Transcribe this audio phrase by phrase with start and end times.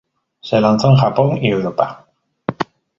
[0.41, 2.07] Se lanzó en Japón y Europa.